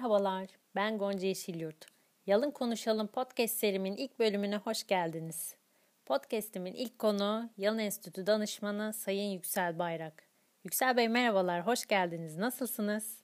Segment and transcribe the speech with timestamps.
[0.00, 1.86] Merhabalar, ben Gonca Yeşilyurt.
[2.26, 5.56] Yalın Konuşalım podcast serimin ilk bölümüne hoş geldiniz.
[6.06, 10.28] Podcast'imin ilk konu Yalın Enstitü danışmanı Sayın Yüksel Bayrak.
[10.64, 12.36] Yüksel Bey merhabalar, hoş geldiniz.
[12.36, 13.22] Nasılsınız?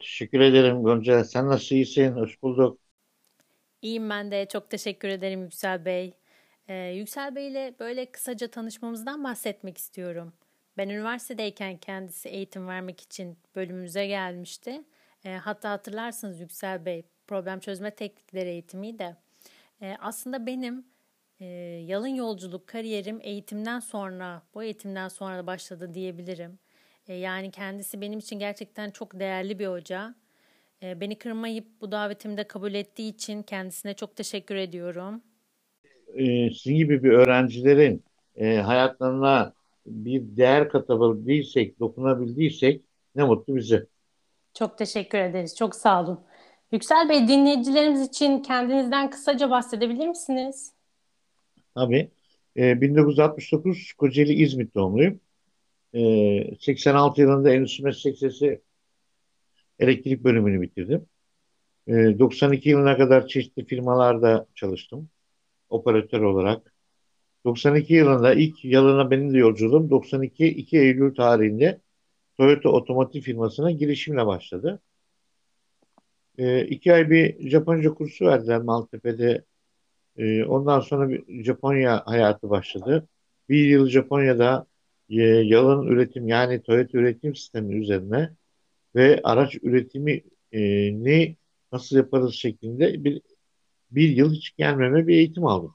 [0.00, 1.24] Teşekkür ederim Gonca.
[1.24, 2.12] Sen nasıl iyisin?
[2.12, 2.80] Hoş bulduk.
[3.82, 4.46] İyiyim ben de.
[4.46, 6.14] Çok teşekkür ederim Yüksel Bey.
[6.68, 10.32] Ee, Yüksel Bey ile böyle kısaca tanışmamızdan bahsetmek istiyorum.
[10.76, 14.82] Ben üniversitedeyken kendisi eğitim vermek için bölümümüze gelmişti.
[15.24, 19.16] E, hatta hatırlarsınız Yüksel Bey problem çözme teknikleri eğitimi de.
[19.82, 20.86] E, aslında benim
[21.40, 21.44] e,
[21.86, 26.58] yalın yolculuk kariyerim eğitimden sonra, bu eğitimden sonra da başladı diyebilirim.
[27.08, 30.14] E, yani kendisi benim için gerçekten çok değerli bir hoca.
[30.82, 35.22] E, beni kırmayıp bu davetimde kabul ettiği için kendisine çok teşekkür ediyorum.
[36.14, 38.04] E, sizin gibi bir öğrencilerin
[38.36, 39.54] e, hayatlarına
[39.86, 43.86] bir değer katabildiysek, dokunabildiysek ne mutlu bize.
[44.58, 45.56] Çok teşekkür ederiz.
[45.56, 46.20] Çok sağ olun.
[46.72, 50.72] Yüksel Bey dinleyicilerimiz için kendinizden kısaca bahsedebilir misiniz?
[51.74, 52.10] Tabii.
[52.56, 55.20] E, 1969 Kocaeli İzmit doğumluyum.
[55.94, 56.00] E,
[56.60, 58.60] 86 yılında Endüstri Meslek Lisesi
[59.78, 61.06] elektrik bölümünü bitirdim.
[61.86, 65.08] E, 92 yılına kadar çeşitli firmalarda çalıştım.
[65.68, 66.74] Operatör olarak.
[67.44, 71.80] 92 yılında ilk yalına benim de yolculuğum 92 2 Eylül tarihinde
[72.38, 74.80] Toyota otomotiv firmasına girişimle başladı.
[76.38, 79.44] E, iki ay bir Japonca kursu verdiler Maltepe'de.
[80.16, 83.08] E, ondan sonra bir Japonya hayatı başladı.
[83.48, 84.66] Bir yıl Japonya'da
[85.10, 88.30] e, yalın üretim yani Toyota üretim sistemi üzerine
[88.94, 90.22] ve araç üretimi
[91.04, 91.36] ne
[91.72, 93.22] nasıl yaparız şeklinde bir,
[93.90, 95.74] bir yıl hiç gelmeme bir eğitim aldım.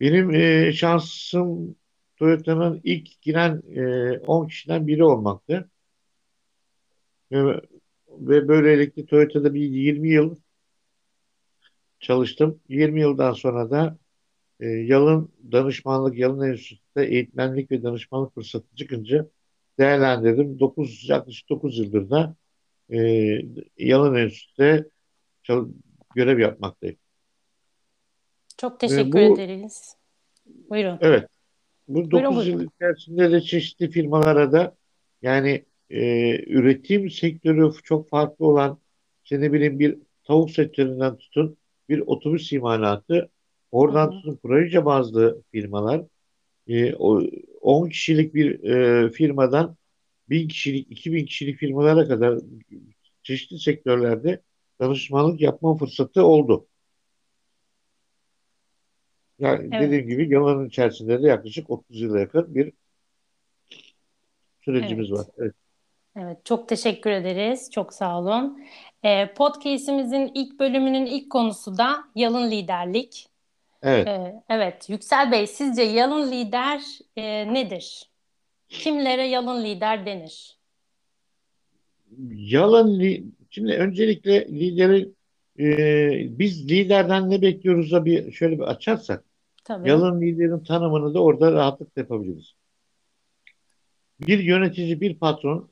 [0.00, 1.76] Benim e, şansım
[2.20, 5.70] Toyota'nın ilk giren e, 10 kişiden biri olmaktı.
[7.32, 7.60] Ve,
[8.08, 10.36] ve böylelikle Toyota'da bir 20 yıl
[12.00, 12.60] çalıştım.
[12.68, 13.98] 20 yıldan sonra da
[14.60, 19.28] e, Yalın danışmanlık, Yalın Enstitüsü'nde eğitmenlik ve danışmanlık fırsatı çıkınca
[19.78, 20.60] değerlendirdim.
[20.60, 22.36] 9, yaklaşık 9 yıldır da
[22.90, 22.98] e,
[23.78, 24.88] Yalın Enstitüsü'de
[26.14, 26.96] görev yapmaktayım.
[28.58, 29.96] Çok teşekkür e, bu, ederiz.
[30.46, 30.98] Buyurun.
[31.00, 31.28] Evet.
[31.90, 34.76] Bu 9 yıl içerisinde de çeşitli firmalara da
[35.22, 36.00] yani e,
[36.44, 38.78] üretim sektörü çok farklı olan
[39.24, 41.56] işte ne bileyim bir tavuk sektöründen tutun
[41.88, 43.30] bir otobüs imalatı
[43.72, 44.20] oradan Hı-hı.
[44.20, 46.02] tutun proje bazlı firmalar
[46.68, 47.22] e, o,
[47.60, 49.76] 10 kişilik bir e, firmadan
[50.28, 52.38] 1000 kişilik 2000 kişilik firmalara kadar
[53.22, 54.42] çeşitli sektörlerde
[54.80, 56.66] danışmanlık yapma fırsatı oldu.
[59.40, 59.82] Yani evet.
[59.82, 62.72] dediğim gibi yalanın içerisinde de yaklaşık 30 yıla yakın bir
[64.60, 65.18] sürecimiz evet.
[65.18, 65.26] var.
[65.38, 65.54] Evet.
[66.16, 67.70] Evet, çok teşekkür ederiz.
[67.70, 68.62] Çok sağ olun.
[69.04, 73.26] Ee, podcast'imizin ilk bölümünün ilk konusu da yalın liderlik.
[73.82, 74.08] Evet.
[74.08, 76.80] Ee, evet, Yüksel Bey, sizce yalın lider
[77.16, 78.10] e, nedir?
[78.68, 80.58] Kimlere yalın lider denir?
[82.30, 85.08] Yalın li şimdi öncelikle lideri
[85.58, 89.24] e, biz liderden ne bekliyoruz da bir şöyle bir açarsak
[89.70, 89.88] Tabii.
[89.88, 92.52] Yalın liderin tanımını da orada rahatlıkla yapabiliriz.
[94.20, 95.70] Bir yönetici, bir patron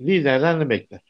[0.00, 1.00] liderden ne bekler?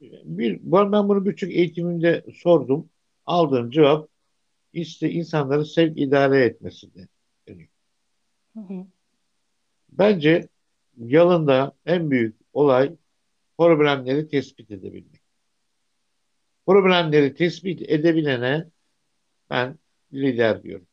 [0.00, 2.88] Bir, ben bunu birçok eğitimimde sordum.
[3.26, 4.08] Aldığım cevap
[4.72, 7.08] işte insanları sevk idare etmesinde.
[8.54, 8.86] Hı hı.
[9.88, 10.48] Bence
[10.96, 12.96] yalında en büyük olay
[13.58, 15.20] problemleri tespit edebilmek.
[16.66, 18.66] Problemleri tespit edebilene
[19.50, 19.78] ben
[20.12, 20.86] lider diyorum.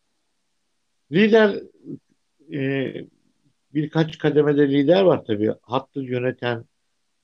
[1.12, 1.62] Lider
[2.54, 2.94] e,
[3.74, 5.54] birkaç kademede lider var tabii.
[5.62, 6.66] Hattı yöneten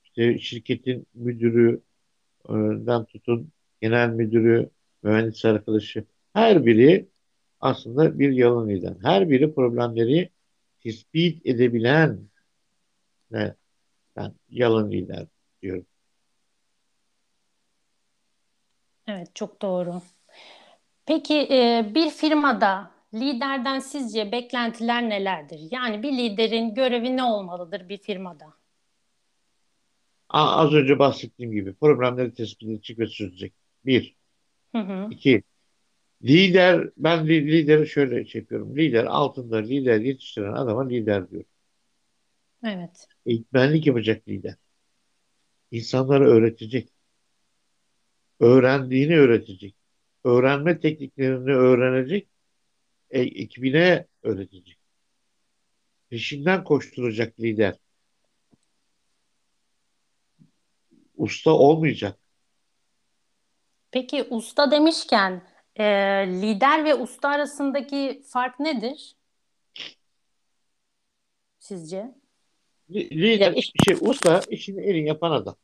[0.04, 4.70] işte şirketin müdürüden tutun genel müdürü,
[5.02, 7.08] mühendis arkadaşı her biri
[7.60, 8.94] aslında bir yalın lider.
[9.02, 10.30] Her biri problemleri
[10.82, 12.20] tespit edebilen
[13.32, 13.54] ve
[14.16, 15.26] ben yalın lider
[15.62, 15.86] diyorum.
[19.06, 20.02] Evet çok doğru.
[21.06, 25.60] Peki e, bir firmada liderden sizce beklentiler nelerdir?
[25.70, 28.54] Yani bir liderin görevi ne olmalıdır bir firmada?
[30.28, 33.54] Az önce bahsettiğim gibi problemleri tespit edecek ve çözecek.
[33.86, 34.16] Bir.
[34.72, 35.08] Hı hı.
[35.10, 35.42] İki.
[36.24, 38.76] Lider, ben lideri şöyle şey yapıyorum.
[38.76, 41.44] Lider altında lider yetiştiren adama lider diyor.
[42.64, 43.08] Evet.
[43.26, 44.54] Eğitmenlik yapacak lider.
[45.70, 46.88] İnsanlara öğretecek.
[48.40, 49.74] Öğrendiğini öğretecek
[50.24, 52.28] öğrenme tekniklerini öğrenecek,
[53.10, 54.78] e, ekibine öğretecek.
[56.10, 57.74] Peşinden koşturacak lider.
[61.22, 62.18] usta olmayacak.
[63.90, 65.84] Peki usta demişken e,
[66.28, 69.16] lider ve usta arasındaki fark nedir
[71.58, 72.14] sizce?
[72.90, 75.56] Lider, şey, usta işini en iyi yapan adam.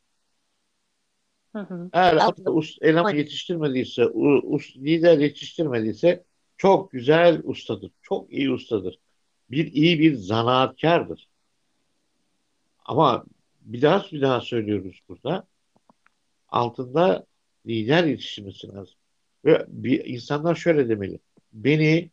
[1.52, 1.90] Hı hı.
[1.92, 6.24] Eğer altında us, eleman yetiştirmediyse, us, lider yetiştirmediyse
[6.56, 7.90] çok güzel ustadır.
[8.02, 8.98] Çok iyi ustadır.
[9.50, 11.28] Bir iyi bir zanaatkardır.
[12.84, 13.24] Ama
[13.60, 15.46] bir daha bir daha söylüyoruz burada.
[16.48, 17.26] Altında
[17.66, 18.94] lider yetiştirmesi lazım.
[19.44, 21.18] Ve bir, insanlar şöyle demeli.
[21.52, 22.10] Beni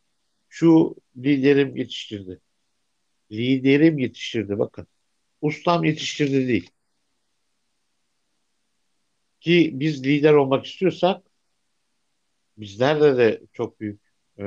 [0.49, 2.39] şu liderim yetiştirdi.
[3.31, 4.87] Liderim yetiştirdi bakın.
[5.41, 6.69] Ustam yetiştirdi değil.
[9.45, 11.23] Ki biz lider olmak istiyorsak
[12.57, 14.01] bizlerde de çok büyük
[14.39, 14.43] e,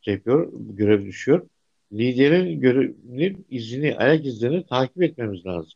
[0.00, 1.48] şey yapıyor, görev düşüyor.
[1.92, 5.72] Liderin görevinin izini, ayak izlerini takip etmemiz lazım.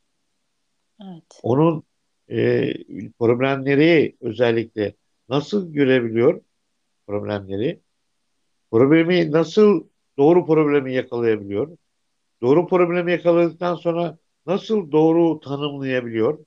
[1.03, 1.41] Evet.
[1.43, 1.83] Onun
[2.31, 2.73] e,
[3.19, 4.95] problemleri özellikle
[5.29, 6.41] nasıl görebiliyor
[7.07, 7.81] problemleri?
[8.71, 9.85] Problemi nasıl
[10.19, 11.79] doğru problemi yakalayabiliyor?
[12.43, 16.39] Doğru problemi yakaladıktan sonra nasıl doğru tanımlayabiliyor?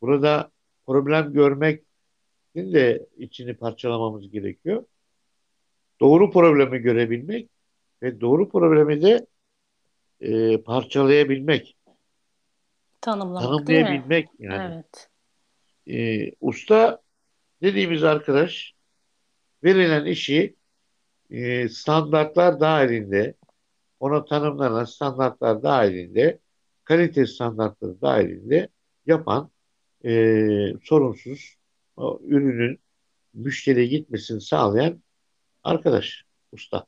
[0.00, 0.50] Burada
[0.86, 1.84] problem görmek
[2.56, 4.84] de içini parçalamamız gerekiyor.
[6.00, 7.50] Doğru problemi görebilmek
[8.02, 9.26] ve doğru problemi de
[10.20, 11.76] e, parçalayabilmek.
[13.00, 14.74] Tanımlamak tanımlayabilmek yani.
[14.74, 15.10] Evet.
[15.86, 17.02] E, usta
[17.62, 18.74] dediğimiz arkadaş
[19.64, 20.56] verilen işi
[21.30, 23.34] e, standartlar dahilinde
[24.00, 26.38] ona tanımlanan standartlar dahilinde
[26.84, 28.68] kalite standartları dahilinde
[29.06, 29.50] yapan
[30.04, 31.56] e, sorunsuz
[31.96, 32.80] o ürünün
[33.34, 35.02] müşteriye gitmesini sağlayan
[35.62, 36.86] arkadaş, usta.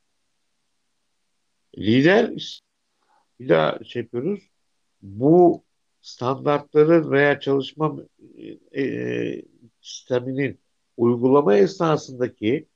[1.79, 2.31] Lider
[3.41, 4.51] bir daha şey yapıyoruz.
[5.03, 5.65] Bu
[6.01, 7.97] standartların veya çalışma
[8.75, 9.43] e, e,
[9.81, 10.61] sisteminin
[10.97, 12.69] uygulama esnasındaki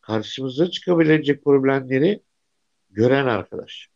[0.00, 2.22] karşımıza çıkabilecek problemleri
[2.90, 3.88] gören arkadaş.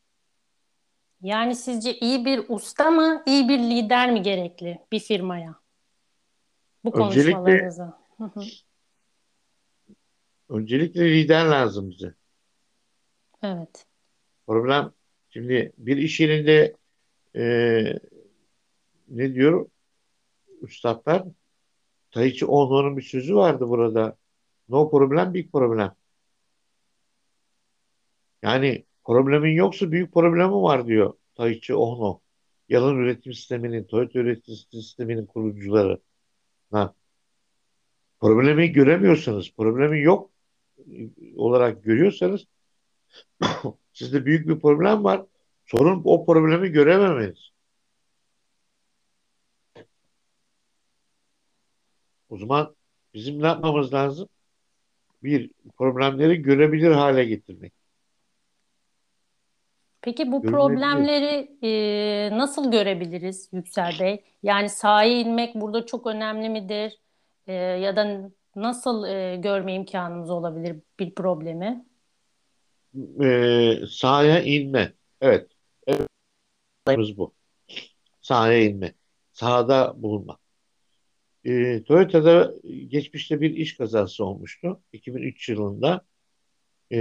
[1.23, 5.55] Yani sizce iyi bir usta mı, iyi bir lider mi gerekli bir firmaya?
[6.85, 7.93] Bu konuşmalarınızı.
[10.49, 12.15] Öncelikle, lider lazım bize.
[13.43, 13.87] Evet.
[14.47, 14.93] Problem
[15.29, 16.75] şimdi bir iş yerinde
[17.37, 17.45] e,
[19.09, 19.69] ne diyor
[20.63, 21.25] üstadlar?
[22.11, 24.17] Taichi Ohno'nun bir sözü vardı burada.
[24.69, 25.95] No problem, big problem.
[28.43, 32.21] Yani problemin yoksa büyük problemi var diyor Taichi Ohno.
[32.69, 36.01] Yalan üretim sisteminin, Toyota üretim sisteminin kurucuları.
[36.71, 36.95] Ha.
[38.21, 40.31] Problemi göremiyorsanız, problemi yok
[41.37, 42.47] olarak görüyorsanız
[43.93, 45.27] sizde büyük bir problem var.
[45.67, 47.51] Sorun o problemi görememeniz.
[52.29, 52.77] O zaman
[53.15, 54.29] bizim ne yapmamız lazım?
[55.23, 57.73] Bir, problemleri görebilir hale getirmek.
[60.03, 64.25] Peki bu problemleri e, nasıl görebiliriz Yüksel Bey?
[64.43, 67.01] Yani sahaya inmek burada çok önemli midir?
[67.47, 71.85] E, ya da nasıl e, görme imkanımız olabilir bir problemi?
[73.23, 74.93] E, sahaya inme.
[75.21, 75.51] Evet.
[75.87, 76.09] Evet.
[77.17, 77.35] bu.
[78.21, 78.95] Sahaya inme.
[79.33, 80.39] Sahada bulunma.
[81.45, 82.53] E, Toyota'da
[82.89, 84.81] geçmişte bir iş kazası olmuştu.
[84.93, 86.05] 2003 yılında.
[86.93, 86.99] E,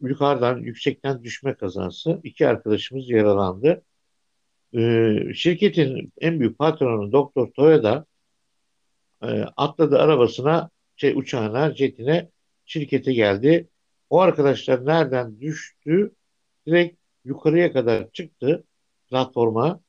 [0.00, 2.20] yukarıdan yüksekten düşme kazası.
[2.24, 3.82] İki arkadaşımız yaralandı.
[4.74, 8.06] Ee, şirketin en büyük patronu Doktor Toyota
[9.22, 9.26] e,
[9.56, 12.30] atladı arabasına, şey uçağına, jetine
[12.66, 13.68] şirkete geldi.
[14.10, 16.14] O arkadaşlar nereden düştü?
[16.66, 18.64] Direkt yukarıya kadar çıktı
[19.08, 19.80] platforma.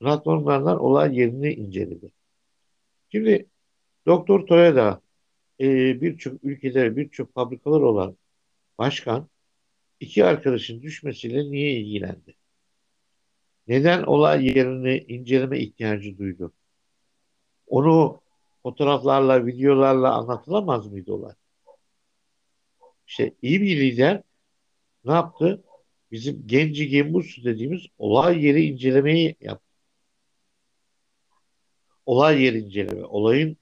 [0.00, 2.12] Platformlardan olay yerini inceledi.
[3.12, 3.46] Şimdi
[4.06, 5.00] Doktor Toyota
[5.60, 5.66] e,
[6.00, 8.16] birçok ülkede birçok fabrikalar olan
[8.78, 9.28] başkan
[10.00, 12.36] iki arkadaşın düşmesiyle niye ilgilendi?
[13.68, 16.52] Neden olay yerini inceleme ihtiyacı duydu?
[17.66, 18.22] Onu
[18.62, 21.34] fotoğraflarla, videolarla anlatılamaz mıydı olay?
[23.06, 24.22] İşte iyi bir lider
[25.04, 25.64] ne yaptı?
[26.12, 29.66] Bizim Genci Gembus dediğimiz olay yeri incelemeyi yaptı.
[32.06, 33.56] Olay yeri inceleme, olayın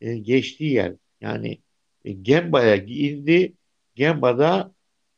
[0.00, 0.94] e, geçtiği yer.
[1.20, 1.58] Yani
[2.04, 3.54] e, Gemba'ya indi,
[3.94, 4.74] Gemba'da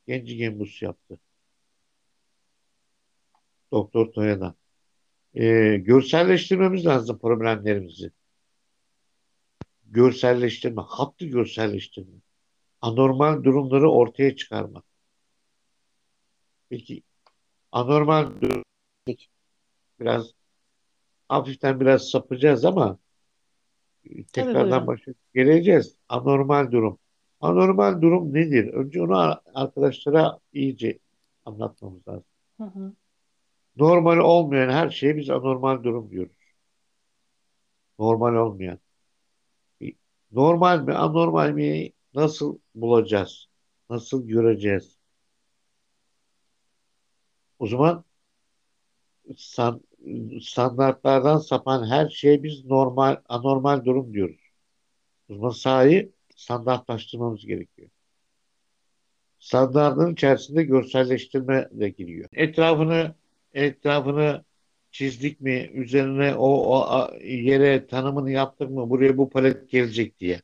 [0.07, 1.19] Genci Gembus yaptı.
[3.73, 4.55] Doktor Toya'da.
[5.35, 8.11] Ee, görselleştirmemiz lazım problemlerimizi.
[9.85, 12.19] Görselleştirme, hattı görselleştirme.
[12.81, 14.85] Anormal durumları ortaya çıkarmak.
[16.69, 17.03] Peki
[17.73, 18.65] anormal durum
[20.01, 20.33] biraz
[21.29, 22.99] hafiften biraz sapacağız ama
[24.33, 25.97] tekrardan başa geleceğiz.
[26.09, 26.99] Anormal durum.
[27.41, 28.73] Anormal durum nedir?
[28.75, 30.99] Önce onu arkadaşlara iyice
[31.45, 32.25] anlatmamız lazım.
[32.57, 32.93] Hı hı.
[33.77, 36.37] Normal olmayan her şeye biz anormal durum diyoruz.
[37.99, 38.79] Normal olmayan.
[40.33, 43.47] Normal mi, anormal mi nasıl bulacağız?
[43.91, 44.99] Nasıl göreceğiz?
[47.59, 48.05] O zaman
[49.37, 49.81] san-
[50.41, 54.41] standartlardan sapan her şeye biz normal, anormal durum diyoruz.
[55.31, 57.89] O zaman sahayı standartlaştırmamız gerekiyor.
[59.39, 62.29] Standartın içerisinde görselleştirme de giriyor.
[62.33, 63.15] Etrafını
[63.55, 64.45] etrafını
[64.91, 70.43] çizdik mi, üzerine o, o yere tanımını yaptık mı, buraya bu palet gelecek diye.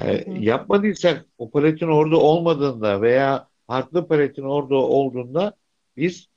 [0.00, 5.56] E, yapmadıysak o paletin orada olmadığında veya farklı paletin orada olduğunda
[5.96, 6.28] biz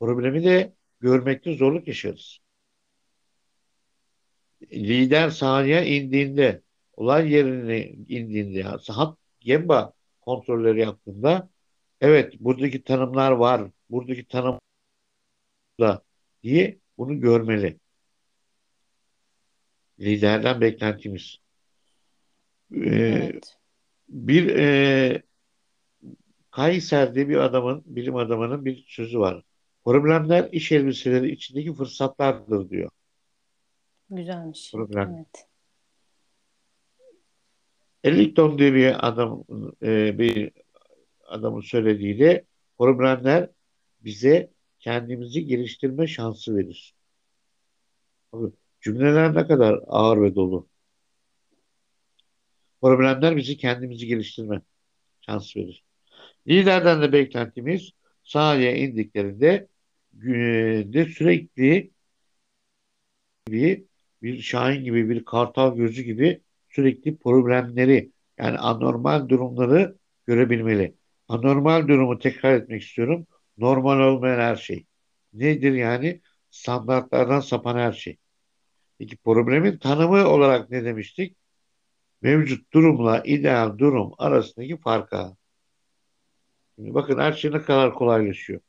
[0.00, 2.38] problemi de görmekte zorluk yaşarız.
[4.72, 6.62] Lider sahaya indiğinde,
[7.00, 11.48] olay yerine indiğinde, hat gemba kontrolleri yaptığında
[12.00, 14.58] evet buradaki tanımlar var, buradaki tanım
[15.80, 16.02] da
[16.42, 17.78] diye bunu görmeli.
[20.00, 21.36] Liderden beklentimiz.
[22.74, 23.56] Ee, Evet.
[24.08, 25.22] bir e,
[26.50, 29.42] Kayser diye bir adamın, bilim adamının bir sözü var.
[29.84, 32.90] Problemler iş elbiseleri içindeki fırsatlardır diyor.
[34.10, 34.72] Güzelmiş.
[34.72, 35.14] Problem.
[35.14, 35.49] Evet.
[38.04, 39.44] Ellington diye bir adam,
[39.82, 40.52] e, bir
[41.24, 42.44] adamın söylediğiyle
[42.78, 43.50] problemler
[44.00, 46.94] bize kendimizi geliştirme şansı verir.
[48.80, 50.68] Cümleler ne kadar ağır ve dolu.
[52.80, 54.62] Problemler bizi kendimizi geliştirme
[55.20, 55.84] şansı verir.
[56.48, 57.90] Liderden de beklentimiz
[58.24, 59.68] sahaya indiklerinde
[60.92, 61.90] de sürekli
[63.48, 63.84] bir,
[64.22, 66.40] bir şahin gibi, bir kartal gözü gibi
[66.70, 70.94] sürekli problemleri yani anormal durumları görebilmeli.
[71.28, 73.26] Anormal durumu tekrar etmek istiyorum.
[73.58, 74.86] Normal olmayan her şey.
[75.32, 76.20] Nedir yani?
[76.50, 78.18] Standartlardan sapan her şey.
[78.98, 81.36] Peki problemin tanımı olarak ne demiştik?
[82.22, 85.36] Mevcut durumla ideal durum arasındaki farka.
[86.76, 88.60] Şimdi bakın her şey ne kadar kolaylaşıyor.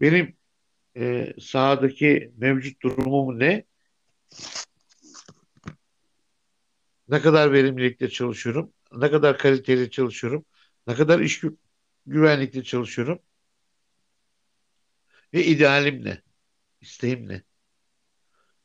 [0.00, 0.36] Benim
[0.96, 3.64] e, sahadaki mevcut durumum ne?
[7.08, 8.72] Ne kadar verimlilikte çalışıyorum?
[8.92, 10.44] Ne kadar kaliteli çalışıyorum?
[10.86, 11.56] Ne kadar iş gü-
[12.06, 13.18] güvenlikte çalışıyorum?
[15.34, 16.22] Ve idealim ne?
[16.80, 17.42] İsteğim ne?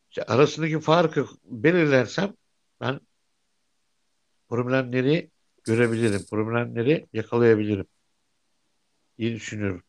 [0.10, 2.34] İşte arasındaki farkı belirlersem
[2.82, 3.00] ben
[4.50, 5.32] problemleri
[5.64, 6.26] görebilirim.
[6.32, 7.88] Problemleri yakalayabilirim
[9.18, 9.84] diye düşünüyorum.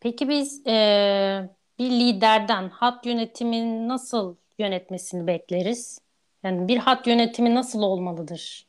[0.00, 5.98] Peki biz eee, bir liderden hat yönetimini nasıl yönetmesini bekleriz?
[6.46, 8.66] Yani bir hat yönetimi nasıl olmalıdır?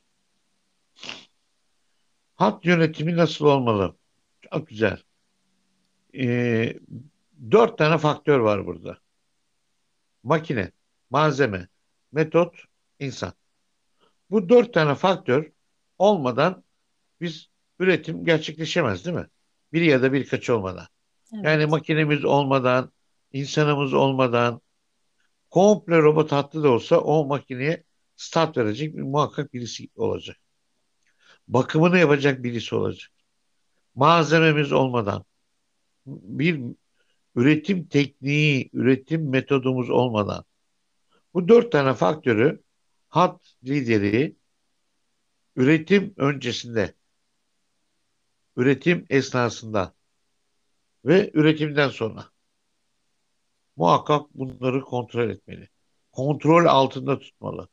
[2.35, 3.95] Hat yönetimi nasıl olmalı?
[4.41, 4.97] Çok güzel.
[6.13, 6.79] Ee,
[7.51, 8.97] dört tane faktör var burada.
[10.23, 10.71] Makine,
[11.09, 11.67] malzeme,
[12.11, 12.55] metot,
[12.99, 13.33] insan.
[14.29, 15.51] Bu dört tane faktör
[15.97, 16.63] olmadan
[17.21, 19.27] biz üretim gerçekleşemez değil mi?
[19.73, 20.87] Bir ya da birkaç olmadan.
[21.31, 21.69] Yani Evet.
[21.69, 22.91] makinemiz olmadan,
[23.33, 24.61] insanımız olmadan,
[25.49, 27.83] komple robot hattı da olsa o makineye
[28.15, 30.37] start verecek bir, muhakkak birisi olacak.
[31.47, 33.11] Bakımını yapacak birisi olacak.
[33.95, 35.25] Malzememiz olmadan,
[36.05, 36.61] bir
[37.35, 40.45] üretim tekniği, üretim metodumuz olmadan
[41.33, 42.63] bu dört tane faktörü
[43.09, 44.35] hat lideri
[45.55, 46.93] üretim öncesinde,
[48.55, 49.93] üretim esnasında
[51.05, 52.25] ve üretimden sonra
[53.77, 55.69] muhakkak bunları kontrol etmeli.
[56.11, 57.69] Kontrol altında tutmalı.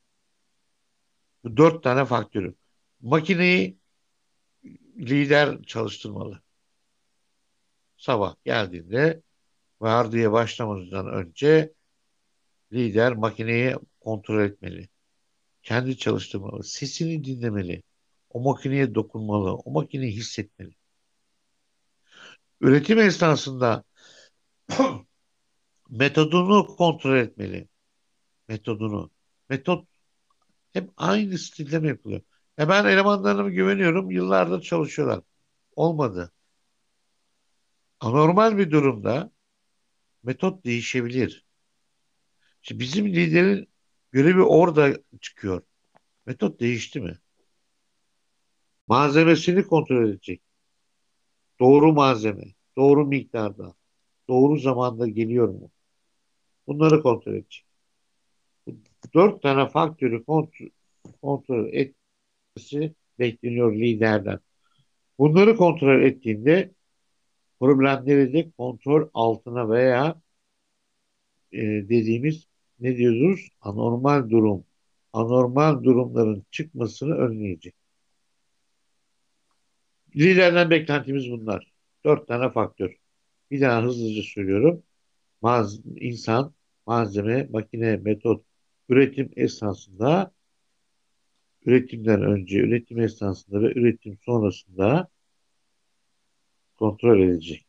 [1.45, 2.55] Bu dört tane faktörü.
[3.01, 3.79] Makineyi
[4.97, 6.43] lider çalıştırmalı.
[7.97, 9.23] Sabah geldiğinde
[9.81, 11.73] vardiya başlamadan önce
[12.73, 14.89] lider makineyi kontrol etmeli.
[15.63, 16.65] Kendi çalıştırmalı.
[16.65, 17.83] Sesini dinlemeli.
[18.31, 19.55] O makineye dokunmalı.
[19.55, 20.75] O makineyi hissetmeli.
[22.61, 23.85] Üretim esnasında
[25.99, 27.69] metodunu kontrol etmeli.
[28.49, 29.11] Metodunu.
[29.51, 29.89] Metot
[30.73, 32.23] hep aynı stilde mi yapılıyor?
[32.59, 34.11] Ya ben elemanlarıma güveniyorum.
[34.11, 35.21] Yıllardır çalışıyorlar.
[35.77, 36.33] Olmadı.
[38.01, 39.33] Anormal bir durumda
[40.23, 41.47] metot değişebilir.
[42.63, 43.69] Şimdi bizim liderin
[44.13, 45.63] görevi orada çıkıyor.
[46.27, 47.19] Metot değişti mi?
[48.87, 50.43] Malzemesini kontrol edecek.
[51.61, 52.45] Doğru malzeme,
[52.77, 53.75] doğru miktarda,
[54.29, 55.71] doğru zamanda geliyor mu?
[56.67, 57.67] Bunları kontrol edecek.
[59.15, 60.25] Dört tane faktörü
[61.23, 64.41] kontrol, etmesi bekleniyor liderden.
[65.19, 66.73] Bunları kontrol ettiğinde
[67.61, 70.21] problemleri de kontrol altına veya
[71.53, 72.47] e, dediğimiz
[72.81, 73.49] ne diyoruz?
[73.61, 74.65] Anormal durum.
[75.13, 77.75] Anormal durumların çıkmasını önleyecek.
[80.17, 81.73] Liderden beklentimiz bunlar.
[82.05, 82.97] Dört tane faktör.
[83.51, 84.83] Bir daha hızlıca söylüyorum.
[85.45, 86.55] Maz, insan,
[86.87, 88.45] malzeme, makine, metot,
[88.89, 90.33] üretim esnasında,
[91.67, 95.09] üretimden önce, üretim esnasında ve üretim sonrasında
[96.77, 97.67] kontrol edilecek.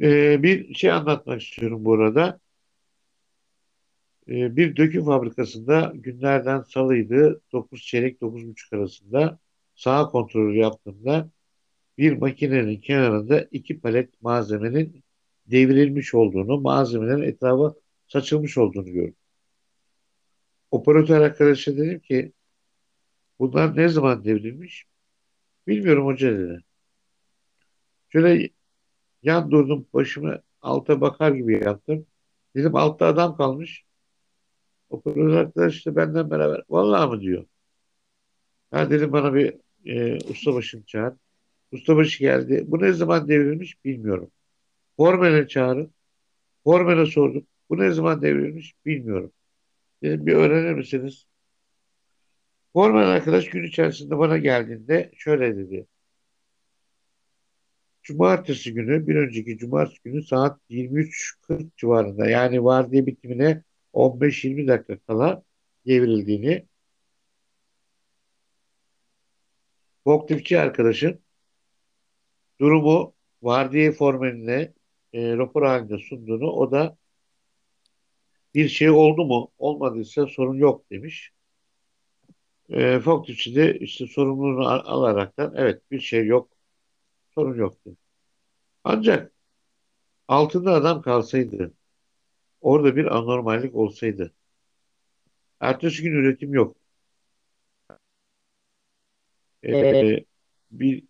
[0.00, 2.40] Ee, bir şey anlatmak istiyorum bu arada.
[4.28, 9.38] Ee, bir döküm fabrikasında günlerden salıydı 9 çeyrek 9.30 arasında
[9.74, 11.30] sağ kontrolü yaptığımda
[11.98, 15.05] bir makinenin kenarında iki palet malzemenin
[15.50, 17.74] devrilmiş olduğunu, malzemelerin etrafa
[18.08, 19.16] saçılmış olduğunu gördüm.
[20.70, 22.32] Operatör arkadaşa dedim ki
[23.38, 24.86] bunlar ne zaman devrilmiş?
[25.66, 26.64] Bilmiyorum hoca dedi.
[28.08, 28.50] Şöyle
[29.22, 32.06] yan durdum başımı alta bakar gibi yaptım.
[32.56, 33.84] Dedim altta adam kalmış.
[34.90, 36.62] Operatör arkadaş da benden beraber.
[36.68, 37.46] Vallahi mı diyor.
[38.70, 41.14] Ha dedim bana bir e, ustabaşını çağır.
[41.72, 42.64] Ustabaşı geldi.
[42.66, 44.30] Bu ne zaman devrilmiş bilmiyorum.
[44.96, 45.94] Formel'e çağırın.
[46.64, 47.46] Formel'e sordum.
[47.70, 49.32] Bu ne zaman devrilmiş bilmiyorum.
[50.02, 51.26] Dedim bir öğrenir misiniz?
[52.72, 55.86] Formel arkadaş gün içerisinde bana geldiğinde şöyle dedi.
[58.02, 63.62] Cumartesi günü, bir önceki cumartesi günü saat 23.40 civarında yani vardiya bitimine
[63.92, 65.42] 15-20 dakika kala
[65.86, 66.66] devrildiğini
[70.04, 71.20] forkliftçi arkadaşın
[72.60, 74.74] durumu vardiya formeline
[75.12, 76.96] e, rapor halinde sunduğunu o da
[78.54, 81.32] bir şey oldu mu olmadıysa sorun yok demiş.
[82.70, 86.48] E, forkliftçi de işte sorumluluğunu al alaraktan evet bir şey yok
[87.34, 87.96] sorun yok dedi.
[88.84, 89.32] Ancak
[90.28, 91.74] altında adam kalsaydı
[92.60, 94.34] orada bir anormallik olsaydı
[95.60, 96.76] ertesi gün üretim yok.
[99.62, 100.26] E,
[100.70, 101.04] bir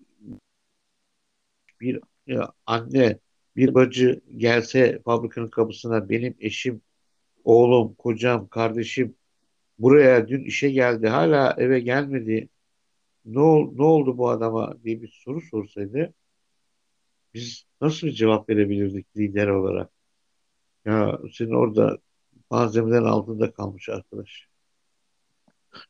[1.81, 3.19] bir ya anne,
[3.57, 6.83] bir bacı gelse fabrikanın kapısına benim eşim,
[7.45, 9.15] oğlum, kocam, kardeşim
[9.79, 12.49] buraya dün işe geldi hala eve gelmedi.
[13.25, 16.15] Ne, ol, ne oldu bu adama diye bir soru sorsaydı
[17.35, 19.91] biz nasıl bir cevap verebilirdik lider olarak?
[20.85, 21.99] Ya senin orada
[22.51, 24.49] malzemelerin altında kalmış arkadaş.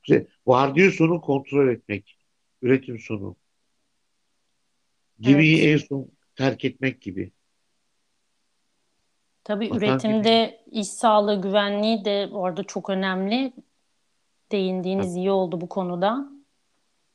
[0.02, 2.18] İşte vardiya sonu kontrol etmek,
[2.62, 3.36] üretim sonu.
[5.20, 5.82] Gemiyi Evet.
[5.82, 7.32] en son terk etmek gibi.
[9.46, 13.52] Tabii gemiyi üretimde iş sağlığı güvenliği de orada çok önemli.
[13.56, 13.64] Tabii.
[14.52, 16.30] Değindiğiniz iyi oldu bu konuda.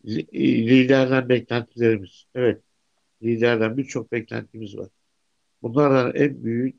[0.05, 2.25] Li- liderden beklentilerimiz.
[2.35, 2.61] Evet,
[3.23, 4.87] liderden birçok beklentimiz var.
[5.61, 6.75] Bunlardan en büyük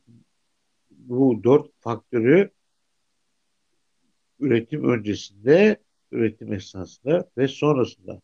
[0.90, 2.50] bu dört faktörü
[4.40, 5.76] üretim öncesinde,
[6.12, 8.20] üretim esnasında ve sonrasında.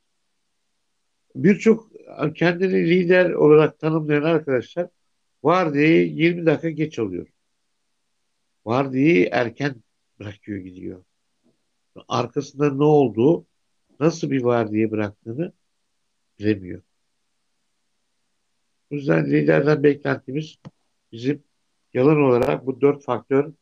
[1.34, 1.90] Birçok
[2.34, 4.88] kendini lider olarak tanımlayan arkadaşlar
[5.48, 7.26] vardiyayı 20 dakika geç alıyor.
[8.66, 9.74] Vardiyayı erken
[10.20, 11.04] bırakıyor gidiyor.
[12.08, 13.46] Arkasında ne olduğu,
[14.00, 15.52] nasıl bir vardiya bıraktığını
[16.38, 16.82] bilemiyor.
[18.92, 20.58] O yüzden liderden beklentimiz
[21.12, 21.44] bizim
[21.94, 23.52] yalan olarak bu dört faktör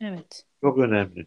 [0.00, 0.44] Evet.
[0.60, 1.26] çok önemli.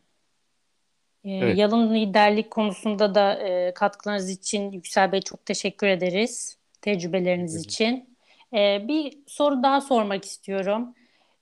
[1.23, 6.57] Ee, Evet, yalın liderlik konusunda da e, katkılarınız için Yüksel Bey çok teşekkür ederiz.
[6.81, 8.10] Tecrübeleriniz için.
[8.53, 10.93] Ee, bir soru daha sormak istiyorum.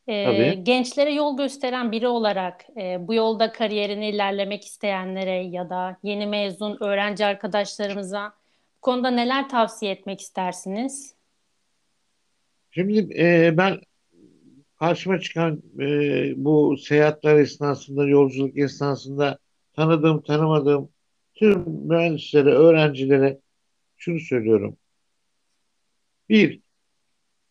[0.08, 0.64] Ee, tabii.
[0.64, 6.78] gençlere yol gösteren biri olarak e, bu yolda kariyerini ilerlemek isteyenlere ya da yeni mezun
[6.82, 8.34] öğrenci arkadaşlarımıza
[8.78, 11.16] bu konuda neler tavsiye etmek istersiniz?
[12.72, 13.80] Şimdi e, ben
[14.80, 15.86] karşıma çıkan e,
[16.36, 19.38] bu seyahatler esnasında, yolculuk esnasında
[19.74, 20.90] tanıdığım, tanımadığım
[21.36, 23.40] tüm mühendislere, öğrencilere
[23.98, 24.78] şunu söylüyorum.
[26.30, 26.60] Bir,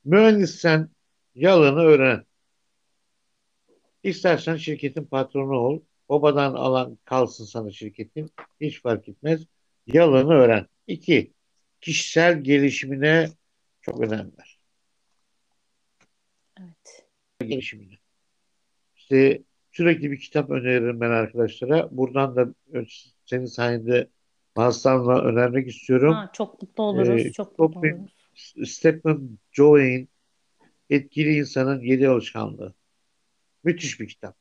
[0.08, 0.90] mühendissen
[1.34, 2.24] yalanı öğren.
[4.02, 5.80] İstersen şirketin patronu ol.
[6.08, 8.30] Babadan alan kalsın sana şirketin.
[8.60, 9.46] Hiç fark etmez.
[9.86, 10.66] Yalanı öğren.
[10.86, 11.32] İki,
[11.80, 13.28] kişisel gelişimine
[13.80, 14.58] çok önem ver.
[16.60, 17.06] Evet.
[17.40, 17.94] Gelişimine.
[18.96, 19.42] İşte
[19.72, 21.88] sürekli bir kitap öneririm ben arkadaşlara.
[21.90, 22.54] Buradan da
[23.24, 24.08] senin sayende
[24.56, 26.14] bazılarına önermek istiyorum.
[26.14, 28.17] Ha, çok mutlu oluruz, Ee, çok mutlu Stephen, oluruz.
[28.64, 30.08] Stephen Jovey'in
[30.90, 32.74] Etkili insanın yedi alışkanlığı.
[33.64, 34.36] Müthiş bir kitap.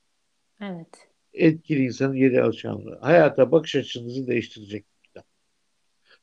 [0.62, 1.10] Evet.
[1.34, 3.00] Etkili insanın yedi alışkanlığı.
[3.02, 5.26] Hayata bakış açınızı değiştirecek bir kitap.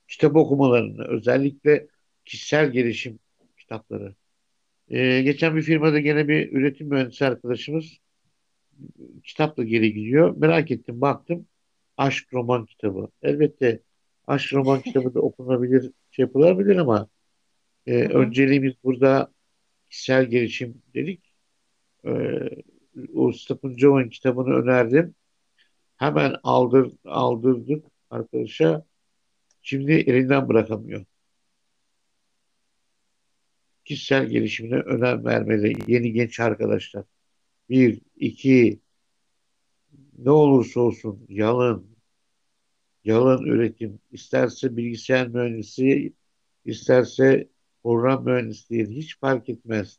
[0.08, 1.86] Kitap okumalarını, özellikle
[2.24, 3.18] kişisel gelişim
[3.58, 4.14] kitapları.
[4.88, 7.98] Ee, geçen bir firmada gene bir üretim mühendisi arkadaşımız
[9.24, 10.36] kitapla geri gidiyor.
[10.36, 11.46] Merak ettim, baktım.
[11.96, 13.08] Aşk roman kitabı.
[13.22, 13.80] Elbette
[14.26, 17.08] aşk roman kitabı da okunabilir, şey yapılabilir ama
[17.86, 18.18] e, Hı hı.
[18.18, 19.32] önceliğimiz burada
[19.90, 21.34] kişisel gelişim dedik.
[22.06, 22.10] E,
[23.14, 25.14] o Stephen Jovin kitabını önerdim.
[25.96, 28.84] Hemen aldır, aldırdık arkadaşa.
[29.62, 31.04] Şimdi elinden bırakamıyor.
[33.84, 37.04] Kişisel gelişimine önem vermeli yeni genç arkadaşlar.
[37.70, 38.80] Bir, iki,
[40.18, 41.96] ne olursa olsun yalın,
[43.04, 46.12] yalın üretim, isterse bilgisayar mühendisi,
[46.64, 47.48] isterse
[47.84, 49.98] program mühendisliği hiç fark etmez.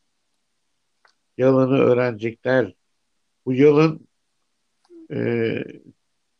[1.37, 2.73] Yalanı öğrenecekler.
[3.45, 4.07] Bu yalın
[5.11, 5.63] e,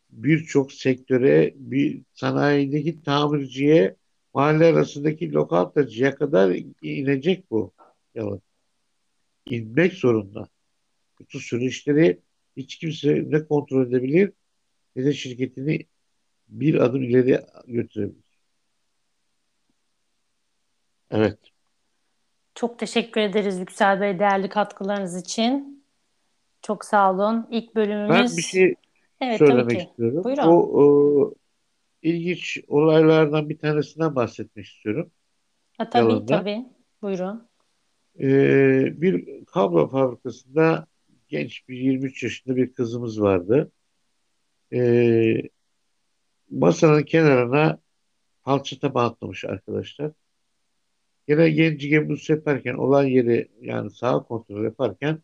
[0.09, 3.95] birçok sektöre, bir sanayideki tamirciye,
[4.33, 7.73] mahalle arasındaki lokantacıya kadar inecek bu
[8.15, 8.41] yalın.
[9.45, 10.47] İnmek zorunda.
[11.19, 12.21] Bütün süreçleri
[12.57, 14.31] hiç kimse ne kontrol edebilir
[14.95, 15.85] ne de şirketini
[16.47, 18.24] bir adım ileri götürebilir.
[21.11, 21.39] Evet.
[22.55, 25.83] Çok teşekkür ederiz Yüksel Bey değerli katkılarınız için.
[26.61, 27.47] Çok sağ olun.
[27.51, 28.75] İlk Ben bir bölümümüz şey
[29.21, 29.87] evet tabii söylemek ki.
[29.89, 30.23] istiyorum.
[30.23, 30.45] Buyurun.
[30.47, 31.33] Bu o,
[32.01, 35.11] ilginç olaylardan bir tanesinden bahsetmek istiyorum.
[35.77, 36.39] Ha, tabii Yalında.
[36.39, 36.65] tabii.
[37.01, 37.47] Buyurun.
[38.19, 40.87] Ee, bir kablo fabrikasında
[41.27, 43.71] genç bir 23 yaşında bir kızımız vardı.
[44.73, 45.41] Ee,
[46.51, 47.79] masanın kenarına
[48.43, 50.11] falçata bağlamış arkadaşlar.
[51.27, 55.21] Yine genci gemuz yaparken olay yeri yani sağ kontrol yaparken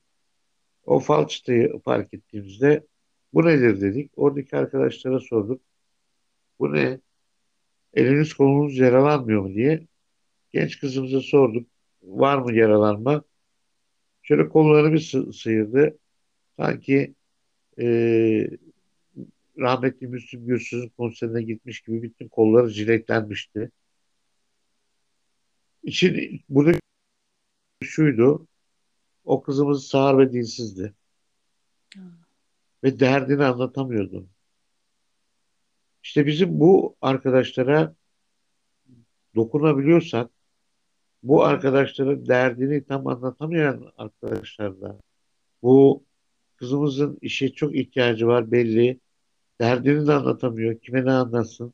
[0.85, 2.87] o falçatayı fark ettiğimizde
[3.33, 4.11] bu nedir dedik.
[4.15, 5.61] Oradaki arkadaşlara sorduk.
[6.59, 6.99] Bu ne?
[7.93, 9.87] Eliniz kolunuz yaralanmıyor mu diye.
[10.51, 11.67] Genç kızımıza sorduk.
[12.03, 13.23] Var mı yaralanma?
[14.23, 15.99] Şöyle kollarını bir sı- sıyırdı.
[16.57, 17.15] Sanki
[17.81, 17.85] e,
[19.59, 23.71] rahmetli Müslüm Gürses'in konserine gitmiş gibi bütün kolları jiletlenmişti.
[25.83, 26.79] İçin burada
[27.83, 28.47] şuydu.
[29.25, 30.93] O kızımız sağır ve dilsizdi.
[32.83, 34.27] Ve derdini anlatamıyordu.
[36.03, 37.95] İşte bizim bu arkadaşlara
[39.35, 40.31] dokunabiliyorsak,
[41.23, 44.99] bu arkadaşların derdini tam anlatamayan arkadaşlar da,
[45.63, 46.03] bu
[46.55, 48.99] kızımızın işe çok ihtiyacı var belli,
[49.61, 51.73] derdini de anlatamıyor, kime ne anlatsın.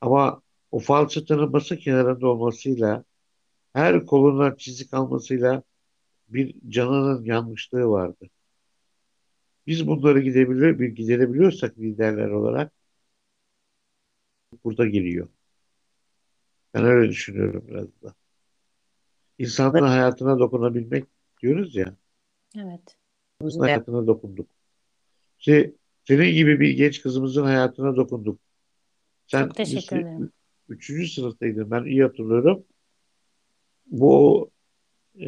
[0.00, 3.04] Ama o falçatanın masa kenarında olmasıyla,
[3.72, 5.62] her kolundan çizik almasıyla
[6.28, 8.30] bir canının yanmışlığı vardı.
[9.66, 12.72] Biz bunları gidebilir, bir giderebiliyorsak liderler olarak
[14.64, 15.28] burada geliyor.
[16.74, 18.14] Ben öyle düşünüyorum biraz da.
[19.38, 21.04] İnsanların hayatına dokunabilmek
[21.42, 21.96] diyoruz ya,
[22.58, 22.96] Evet.
[23.40, 24.50] kızın hayatına dokunduk.
[25.38, 25.72] İşte
[26.04, 28.40] senin gibi bir genç kızımızın hayatına dokunduk.
[29.26, 30.30] Sen Çok teşekkür lise- ederim.
[30.68, 32.64] üçüncü sınıftaydın, ben iyi hatırlıyorum.
[33.92, 34.50] Bu
[35.20, 35.26] e,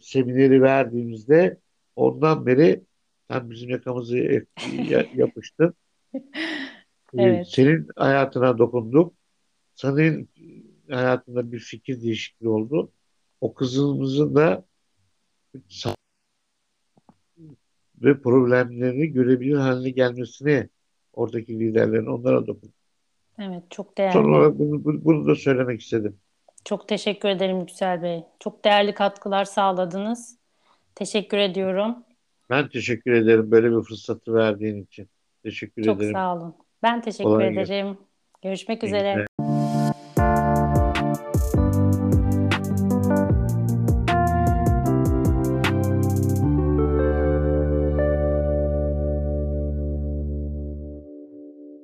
[0.00, 1.58] semineri verdiğimizde
[1.96, 2.82] ondan beri
[3.30, 4.42] sen bizim yakamızı ya-
[4.90, 5.74] ya- yapıştın.
[6.14, 6.20] E,
[7.18, 7.48] Evet.
[7.48, 9.14] senin hayatına dokunduk.
[9.74, 10.30] Senin
[10.90, 12.90] hayatında bir fikir değişikliği oldu.
[13.40, 14.64] O kızımızın da
[18.02, 20.68] ve problemlerini görebilir haline gelmesini
[21.12, 22.72] oradaki liderlerin onlara dokun.
[23.38, 23.62] Evet.
[23.70, 24.26] Çok Son değerli.
[24.28, 26.16] olarak bunu, bunu, bunu da söylemek istedim.
[26.66, 28.24] Çok teşekkür ederim Yüksel Bey.
[28.40, 30.38] Çok değerli katkılar sağladınız.
[30.94, 31.96] Teşekkür ediyorum.
[32.50, 35.08] Ben teşekkür ederim böyle bir fırsatı verdiğin için.
[35.42, 36.12] Teşekkür Çok ederim.
[36.12, 36.54] sağ olun.
[36.82, 37.72] Ben teşekkür Kolay gelsin.
[37.72, 37.98] ederim.
[38.42, 39.12] Görüşmek İyi üzere.
[39.12, 39.45] günler.